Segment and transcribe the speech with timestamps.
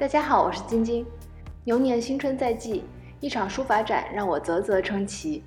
[0.00, 1.04] 大家好，我是晶晶。
[1.62, 2.84] 牛年新春在即，
[3.20, 5.44] 一场书法展让我啧啧称奇。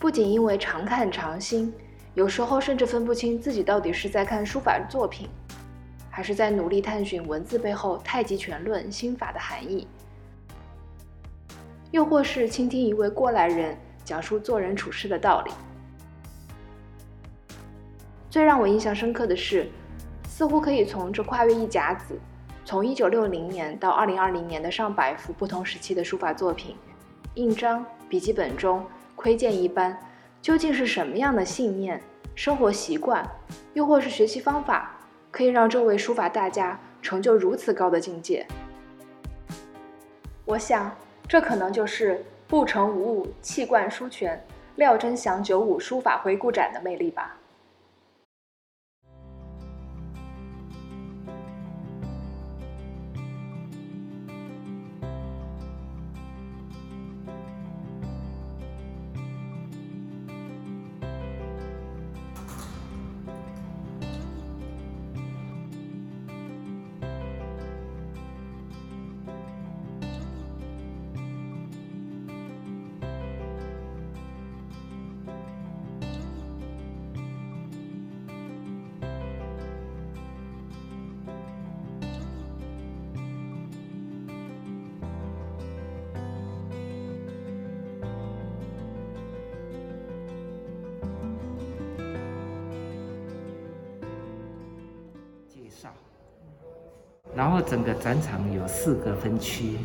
[0.00, 1.72] 不仅因为常看常新，
[2.14, 5.28] 有时候甚至分不清自己到底是在看书法作品，
[6.10, 9.86] 还是在努力探寻文字背后太极拳论心法的含义，
[11.92, 15.52] 又或是倾听一位过来人讲述做人处事的道理。
[18.28, 19.70] 最让我印象深刻的是，
[20.28, 22.18] 似乎可以从这跨越一甲子。
[22.68, 26.76] 从一九六零年到二零二零年的上百幅不同时期的书法作品，
[27.32, 28.84] 印章、笔记本中
[29.16, 29.98] 窥见一斑，
[30.42, 31.98] 究竟是什么样的信念、
[32.34, 33.26] 生活习惯，
[33.72, 34.94] 又或是学习方法，
[35.30, 38.46] 可以让这位书法大家成就如此高的境界？
[40.44, 40.94] 我想，
[41.26, 44.44] 这可能就是不成无物，气贯书泉，
[44.76, 47.34] 廖真祥九五书法回顾展的魅力吧。
[97.36, 99.76] 然后整个展场有四个分区，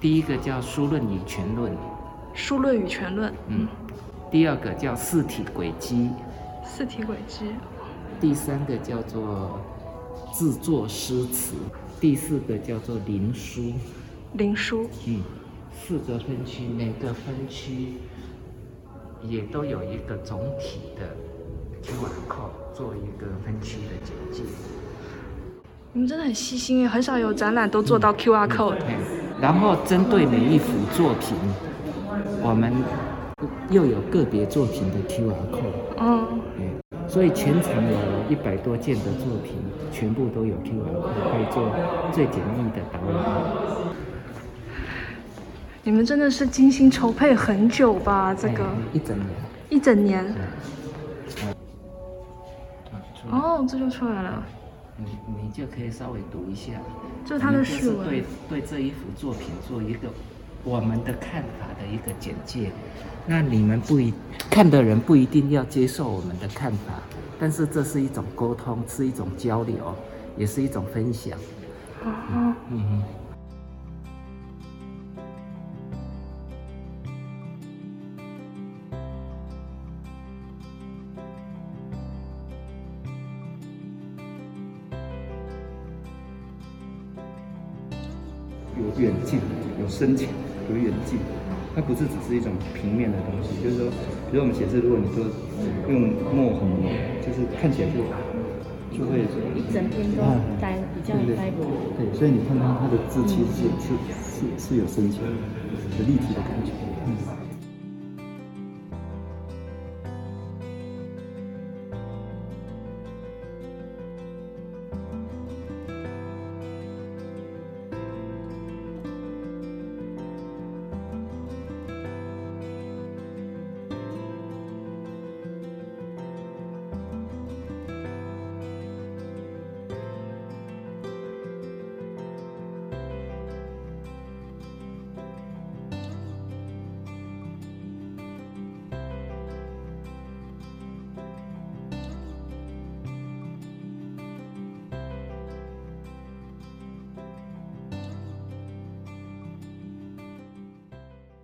[0.00, 1.72] 第一个叫《书论与全论》，
[2.34, 3.30] 《书论与全论》。
[3.48, 3.68] 嗯，
[4.30, 6.10] 第二个叫四体轨迹，
[6.64, 7.52] 四体轨迹。
[8.20, 9.58] 第三个叫做
[10.32, 11.54] 制作诗词，
[12.00, 13.72] 第四个叫做灵书，
[14.34, 14.88] 灵书。
[15.06, 15.22] 嗯，
[15.72, 17.94] 四个分区，每个分区
[19.22, 21.14] 也都有一个总体的
[21.82, 24.42] QR code 做一个分区的简介。
[25.94, 28.78] 你们真的很细心耶，很少有展览都做到 QR code。
[29.38, 31.36] 然后针对每一幅作品，
[32.42, 32.72] 我们
[33.68, 35.98] 又有个别作品的 QR code。
[35.98, 36.26] 嗯。
[37.06, 37.98] 所以全场有
[38.30, 39.56] 一百多件的作品，
[39.92, 41.70] 全部都有 QR code，可以做
[42.10, 43.22] 最简易的导览。
[45.82, 48.34] 你们真的是精心筹备很久吧？
[48.34, 48.64] 这个
[48.94, 49.28] 一整年。
[49.68, 50.34] 一整年。
[53.30, 54.42] 哦，这就出来了。
[55.04, 56.72] 你你就可以稍微读一下，
[57.24, 60.08] 就是他的序文，对对这一幅作品做一个
[60.64, 62.70] 我们的看法的一个简介。
[63.26, 64.12] 那你们不一
[64.50, 66.94] 看的人不一定要接受我们的看法，
[67.38, 69.94] 但是这是一种沟通，是一种交流，
[70.36, 71.38] 也是一种分享。
[72.04, 73.02] 嗯嗯。
[88.78, 89.38] 有远近，
[89.80, 90.28] 有深浅，
[90.70, 91.18] 有远近，
[91.74, 93.62] 它不是只是一种平面的东西。
[93.62, 93.90] 就是说，
[94.30, 95.24] 比如我们写字，如果你说
[95.88, 96.88] 用墨很浓，
[97.20, 98.00] 就是看起来就
[98.96, 99.20] 就会
[99.54, 100.22] 一整篇都
[100.60, 101.64] 呆，比较呆薄。
[101.96, 103.86] 对，所以你看它它的字其实是是
[104.28, 106.72] 是是有深浅，有立体的感觉。
[107.06, 107.51] 嗯。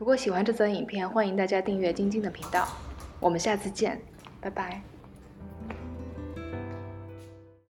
[0.00, 2.66] 如果喜欢这则影片，欢迎大家订阅晶晶的频道。
[3.20, 4.00] 我们下次见，
[4.40, 4.80] 拜拜。